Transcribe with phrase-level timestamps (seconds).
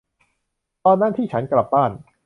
[0.85, 1.91] ตอนนั้นที่ฉันกลับบ้าน